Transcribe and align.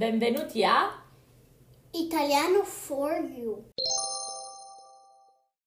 Benvenuti 0.00 0.64
a 0.64 0.98
Italiano 1.90 2.64
for 2.64 3.20
you. 3.36 3.68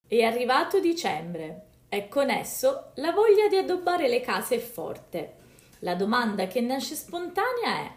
È 0.08 0.24
arrivato 0.24 0.80
dicembre 0.80 1.68
e 1.88 2.08
con 2.08 2.32
esso 2.32 2.94
la 2.96 3.12
voglia 3.12 3.48
di 3.48 3.58
addobbare 3.58 4.08
le 4.08 4.22
case 4.22 4.56
è 4.56 4.60
forte. 4.60 5.36
La 5.82 5.94
domanda 5.94 6.48
che 6.48 6.62
nasce 6.62 6.96
spontanea 6.96 7.78
è 7.82 7.92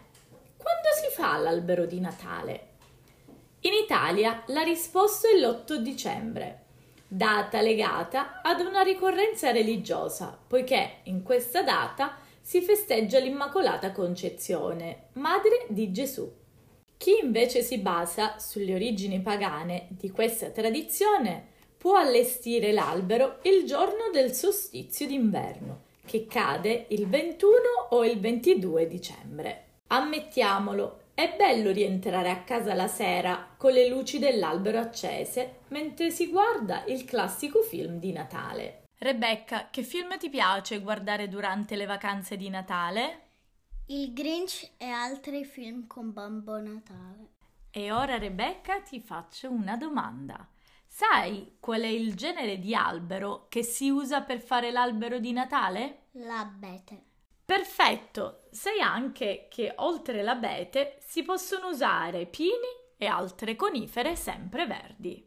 quando 0.57 0.89
si 1.01 1.11
fa 1.11 1.37
l'albero 1.37 1.87
di 1.87 1.99
Natale? 1.99 2.67
In 3.61 3.73
Italia 3.73 4.43
la 4.49 4.61
risposta 4.61 5.27
è 5.29 5.39
l'8 5.39 5.77
dicembre, 5.77 6.65
data 7.07 7.61
legata 7.61 8.41
ad 8.43 8.59
una 8.59 8.83
ricorrenza 8.83 9.49
religiosa, 9.49 10.37
poiché 10.47 10.97
in 11.05 11.23
questa 11.23 11.63
data 11.63 12.25
si 12.47 12.61
festeggia 12.61 13.19
l'Immacolata 13.19 13.91
Concezione, 13.91 15.07
madre 15.15 15.65
di 15.67 15.91
Gesù. 15.91 16.31
Chi 16.95 17.19
invece 17.21 17.61
si 17.61 17.77
basa 17.79 18.39
sulle 18.39 18.73
origini 18.73 19.19
pagane 19.19 19.87
di 19.89 20.09
questa 20.11 20.49
tradizione 20.51 21.45
può 21.77 21.97
allestire 21.97 22.71
l'albero 22.71 23.39
il 23.41 23.65
giorno 23.65 24.11
del 24.13 24.31
solstizio 24.31 25.05
d'inverno, 25.07 25.81
che 26.05 26.25
cade 26.25 26.85
il 26.91 27.09
21 27.09 27.53
o 27.89 28.05
il 28.05 28.17
22 28.17 28.87
dicembre. 28.87 29.63
Ammettiamolo, 29.87 30.99
è 31.15 31.35
bello 31.37 31.69
rientrare 31.71 32.29
a 32.29 32.43
casa 32.43 32.73
la 32.73 32.87
sera 32.87 33.55
con 33.57 33.73
le 33.73 33.89
luci 33.89 34.19
dell'albero 34.19 34.79
accese 34.79 35.55
mentre 35.67 36.11
si 36.11 36.29
guarda 36.29 36.85
il 36.87 37.03
classico 37.03 37.61
film 37.61 37.99
di 37.99 38.13
Natale. 38.13 38.85
Rebecca, 38.99 39.69
che 39.69 39.83
film 39.83 40.17
ti 40.17 40.27
piace 40.27 40.79
guardare 40.79 41.27
durante 41.27 41.75
le 41.75 41.85
vacanze 41.85 42.35
di 42.35 42.49
Natale? 42.49 43.25
Il 43.87 44.11
Grinch 44.11 44.71
e 44.75 44.87
altri 44.87 45.45
film 45.45 45.85
con 45.85 46.11
Babbo 46.11 46.59
Natale. 46.59 47.33
E 47.69 47.91
ora 47.91 48.17
Rebecca 48.17 48.81
ti 48.81 48.99
faccio 48.99 49.51
una 49.51 49.77
domanda. 49.77 50.49
Sai 50.87 51.57
qual 51.59 51.81
è 51.81 51.87
il 51.87 52.15
genere 52.15 52.57
di 52.57 52.73
albero 52.73 53.45
che 53.49 53.61
si 53.61 53.91
usa 53.91 54.21
per 54.21 54.41
fare 54.41 54.71
l'albero 54.71 55.19
di 55.19 55.31
Natale? 55.31 56.07
L'abete. 56.13 57.03
Perfetto! 57.45 58.47
Sai 58.49 58.81
anche 58.81 59.47
che 59.47 59.73
oltre 59.75 60.23
l'abete 60.23 60.97
si 61.05 61.21
possono 61.21 61.67
usare 61.67 62.25
pini 62.25 62.49
e 62.97 63.05
altre 63.05 63.55
conifere 63.55 64.15
sempre 64.15 64.65
verdi. 64.65 65.23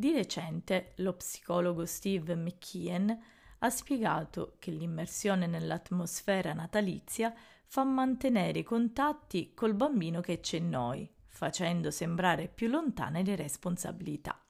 Di 0.00 0.12
recente 0.12 0.94
lo 0.96 1.12
psicologo 1.12 1.84
Steve 1.84 2.34
McKeon 2.34 3.18
ha 3.58 3.68
spiegato 3.68 4.56
che 4.58 4.70
l'immersione 4.70 5.46
nell'atmosfera 5.46 6.54
natalizia 6.54 7.34
fa 7.66 7.84
mantenere 7.84 8.60
i 8.60 8.62
contatti 8.62 9.52
col 9.52 9.74
bambino 9.74 10.22
che 10.22 10.40
c'è 10.40 10.56
in 10.56 10.70
noi, 10.70 11.06
facendo 11.26 11.90
sembrare 11.90 12.48
più 12.48 12.68
lontane 12.68 13.22
le 13.22 13.36
responsabilità. 13.36 14.42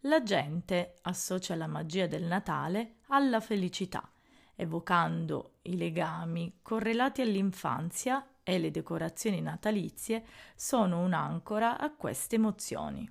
La 0.00 0.24
gente 0.24 0.96
associa 1.02 1.54
la 1.54 1.68
magia 1.68 2.08
del 2.08 2.24
Natale 2.24 2.96
alla 3.10 3.38
felicità, 3.38 4.10
evocando 4.56 5.58
i 5.62 5.76
legami 5.76 6.58
correlati 6.62 7.20
all'infanzia 7.20 8.38
e 8.42 8.58
le 8.58 8.72
decorazioni 8.72 9.40
natalizie 9.40 10.24
sono 10.56 11.04
un'ancora 11.04 11.78
a 11.78 11.94
queste 11.94 12.34
emozioni. 12.34 13.08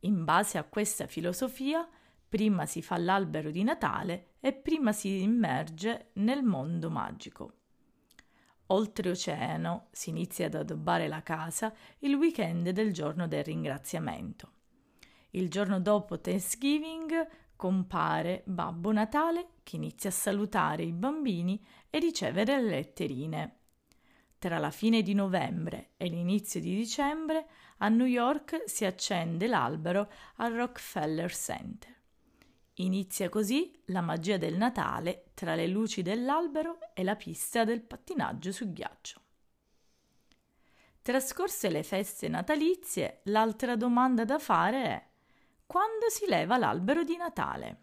In 0.00 0.24
base 0.24 0.58
a 0.58 0.64
questa 0.64 1.06
filosofia, 1.06 1.88
prima 2.28 2.66
si 2.66 2.82
fa 2.82 2.96
l'albero 2.98 3.50
di 3.50 3.62
Natale 3.64 4.34
e 4.40 4.52
prima 4.52 4.92
si 4.92 5.22
immerge 5.22 6.10
nel 6.14 6.42
mondo 6.42 6.90
magico. 6.90 7.52
Oltreoceano 8.66 9.88
si 9.90 10.10
inizia 10.10 10.46
ad 10.46 10.54
addobbare 10.54 11.08
la 11.08 11.22
casa 11.22 11.74
il 12.00 12.14
weekend 12.14 12.68
del 12.70 12.92
giorno 12.92 13.26
del 13.26 13.42
ringraziamento. 13.42 14.52
Il 15.30 15.48
giorno 15.48 15.80
dopo 15.80 16.20
Thanksgiving 16.20 17.26
compare 17.56 18.42
Babbo 18.46 18.92
Natale 18.92 19.48
che 19.62 19.76
inizia 19.76 20.10
a 20.10 20.12
salutare 20.12 20.84
i 20.84 20.92
bambini 20.92 21.64
e 21.90 21.98
ricevere 21.98 22.60
le 22.60 22.68
letterine. 22.68 23.57
Tra 24.38 24.58
la 24.58 24.70
fine 24.70 25.02
di 25.02 25.14
novembre 25.14 25.94
e 25.96 26.06
l'inizio 26.06 26.60
di 26.60 26.74
dicembre 26.76 27.48
a 27.78 27.88
New 27.88 28.06
York 28.06 28.62
si 28.66 28.84
accende 28.84 29.48
l'albero 29.48 30.08
al 30.36 30.52
Rockefeller 30.52 31.34
Center. 31.34 31.96
Inizia 32.74 33.28
così 33.28 33.82
la 33.86 34.00
magia 34.00 34.36
del 34.36 34.56
Natale 34.56 35.30
tra 35.34 35.56
le 35.56 35.66
luci 35.66 36.02
dell'albero 36.02 36.78
e 36.94 37.02
la 37.02 37.16
pista 37.16 37.64
del 37.64 37.82
pattinaggio 37.82 38.52
su 38.52 38.72
ghiaccio. 38.72 39.20
Trascorse 41.02 41.68
le 41.70 41.82
feste 41.82 42.28
natalizie, 42.28 43.22
l'altra 43.24 43.74
domanda 43.74 44.24
da 44.24 44.38
fare 44.38 44.84
è 44.84 45.06
quando 45.66 46.08
si 46.10 46.26
leva 46.28 46.56
l'albero 46.56 47.02
di 47.02 47.16
Natale? 47.16 47.82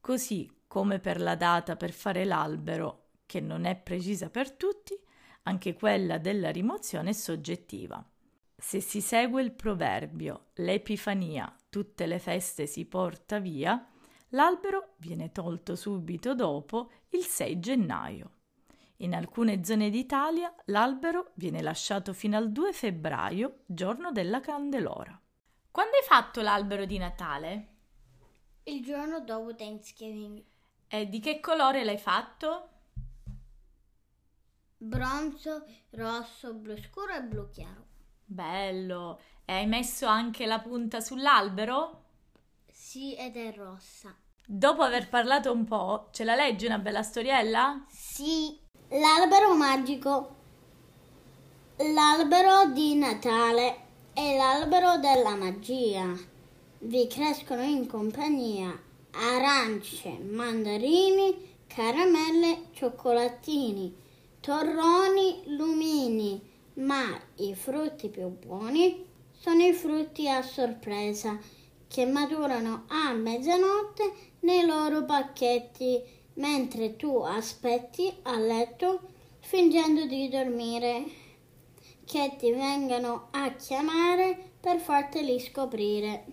Così 0.00 0.62
come 0.68 1.00
per 1.00 1.20
la 1.20 1.34
data 1.34 1.74
per 1.76 1.90
fare 1.90 2.24
l'albero, 2.24 3.08
che 3.26 3.40
non 3.40 3.64
è 3.64 3.74
precisa 3.76 4.30
per 4.30 4.52
tutti, 4.52 4.98
anche 5.42 5.74
quella 5.74 6.18
della 6.18 6.50
rimozione 6.50 7.10
è 7.10 7.12
soggettiva. 7.12 8.04
Se 8.56 8.80
si 8.80 9.00
segue 9.00 9.40
il 9.42 9.52
proverbio 9.52 10.48
l'Epifania, 10.54 11.54
tutte 11.68 12.06
le 12.06 12.18
feste 12.18 12.66
si 12.66 12.86
porta 12.86 13.38
via, 13.38 13.86
l'albero 14.30 14.94
viene 14.98 15.30
tolto 15.30 15.76
subito 15.76 16.34
dopo 16.34 16.90
il 17.10 17.22
6 17.22 17.60
gennaio. 17.60 18.32
In 18.96 19.14
alcune 19.14 19.64
zone 19.64 19.90
d'Italia 19.90 20.52
l'albero 20.66 21.30
viene 21.34 21.62
lasciato 21.62 22.12
fino 22.12 22.36
al 22.36 22.50
2 22.50 22.72
febbraio, 22.72 23.60
giorno 23.64 24.10
della 24.10 24.40
Candelora. 24.40 25.18
Quando 25.70 25.96
hai 25.96 26.02
fatto 26.02 26.40
l'albero 26.40 26.84
di 26.84 26.98
Natale? 26.98 27.68
Il 28.64 28.82
giorno 28.82 29.20
dopo 29.20 29.54
Thanksgiving. 29.54 30.42
E 30.88 31.08
di 31.08 31.20
che 31.20 31.38
colore 31.38 31.84
l'hai 31.84 31.98
fatto? 31.98 32.70
Bronzo, 34.80 35.64
rosso, 35.90 36.54
blu 36.54 36.76
scuro 36.80 37.12
e 37.12 37.22
blu 37.22 37.48
chiaro. 37.50 37.86
Bello! 38.24 39.20
E 39.44 39.52
hai 39.52 39.66
messo 39.66 40.06
anche 40.06 40.46
la 40.46 40.60
punta 40.60 41.00
sull'albero? 41.00 42.04
Sì, 42.70 43.16
ed 43.16 43.36
è 43.36 43.52
rossa. 43.52 44.14
Dopo 44.46 44.82
aver 44.82 45.08
parlato 45.08 45.50
un 45.50 45.64
po', 45.64 46.10
ce 46.12 46.22
la 46.22 46.36
leggi 46.36 46.66
una 46.66 46.78
bella 46.78 47.02
storiella? 47.02 47.86
Sì, 47.90 48.56
l'albero 48.90 49.56
magico. 49.56 50.36
L'albero 51.78 52.70
di 52.72 52.94
Natale 52.94 53.76
è 54.12 54.36
l'albero 54.36 54.98
della 54.98 55.34
magia. 55.34 56.06
Vi 56.78 57.06
crescono 57.08 57.62
in 57.62 57.88
compagnia 57.88 58.80
arance, 59.10 60.08
mandarini, 60.18 61.56
caramelle, 61.66 62.68
cioccolatini, 62.72 64.06
torroni, 64.48 65.42
lumini 65.48 66.40
ma 66.76 67.20
i 67.36 67.54
frutti 67.54 68.08
più 68.08 68.28
buoni 68.28 69.04
sono 69.30 69.62
i 69.62 69.74
frutti 69.74 70.26
a 70.26 70.40
sorpresa 70.40 71.38
che 71.86 72.06
maturano 72.06 72.84
a 72.88 73.12
mezzanotte 73.12 74.10
nei 74.40 74.64
loro 74.64 75.04
pacchetti 75.04 76.02
mentre 76.36 76.96
tu 76.96 77.18
aspetti 77.18 78.10
a 78.22 78.38
letto 78.38 79.00
fingendo 79.40 80.06
di 80.06 80.30
dormire 80.30 81.04
che 82.06 82.36
ti 82.38 82.50
vengano 82.50 83.28
a 83.32 83.50
chiamare 83.50 84.52
per 84.58 84.78
farteli 84.78 85.38
scoprire. 85.40 86.24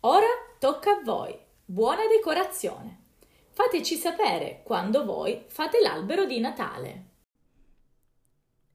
Ora 0.00 0.26
tocca 0.58 0.98
a 0.98 1.02
voi. 1.04 1.38
Buona 1.64 2.08
decorazione. 2.08 3.04
Fateci 3.52 3.94
sapere 3.94 4.62
quando 4.64 5.04
voi 5.04 5.44
fate 5.46 5.80
l'albero 5.80 6.24
di 6.24 6.40
Natale. 6.40 7.10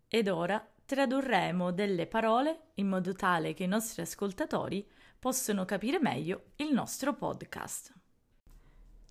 Ed 0.10 0.30
ora 0.30 0.66
tradurremo 0.86 1.72
delle 1.72 2.08
parole 2.08 2.70
in 2.76 2.88
modo 2.88 3.12
tale 3.14 3.54
che 3.54 3.64
i 3.64 3.68
nostri 3.68 4.02
ascoltatori 4.02 4.90
possano 5.20 5.66
capire 5.66 6.00
meglio 6.00 6.52
il 6.58 6.72
nostro 6.72 7.14
podcast. 7.14 7.94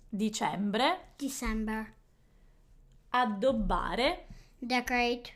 Dicembre. 0.09 1.13
December. 1.15 1.93
Addobbare. 3.09 4.27
Decorate. 4.57 5.33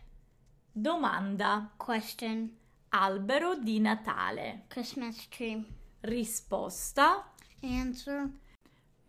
Domanda. 0.71 1.71
Question. 1.77 2.57
Albero 2.89 3.55
di 3.55 3.79
Natale. 3.79 4.63
Christmas 4.67 5.27
tree. 5.29 5.63
Risposta. 5.99 7.31
Answer. 7.61 8.31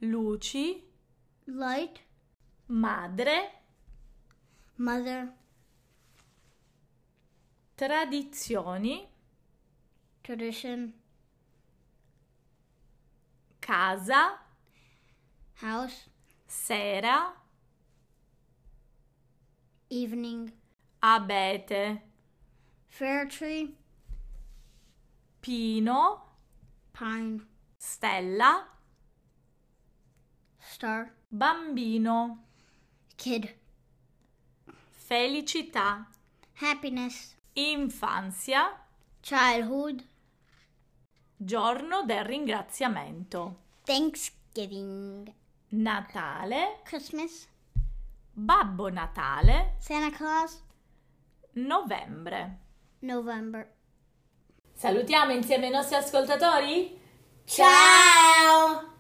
Luci. 0.00 0.86
Light. 1.44 1.98
Madre. 2.66 3.62
Mother. 4.74 5.40
Tradizioni. 7.76 9.08
Tradition. 10.22 10.92
Casa. 13.60 14.38
House. 15.54 16.08
Sera. 16.46 17.32
Evening. 19.90 20.52
Abete. 21.02 22.00
Fair 22.88 23.26
tree. 23.26 23.74
Pino, 25.40 26.22
Pine. 26.92 27.52
Stella, 27.84 28.64
Star. 30.60 31.10
Bambino, 31.28 32.44
Kid. 33.16 33.52
Felicità, 34.92 36.06
Happiness. 36.60 37.34
Infanzia, 37.54 38.82
Childhood. 39.20 40.06
Giorno 41.36 42.04
del 42.04 42.24
ringraziamento, 42.24 43.56
Thanksgiving. 43.84 45.30
Natale, 45.68 46.80
Christmas. 46.84 47.46
Babbo 48.32 48.88
Natale, 48.88 49.76
Santa 49.78 50.16
Claus. 50.16 50.62
Novembre. 51.52 52.58
November. 53.00 53.70
Salutiamo 54.72 55.32
insieme 55.32 55.66
i 55.66 55.70
nostri 55.70 55.96
ascoltatori? 55.96 56.98
Ciao! 57.44 58.91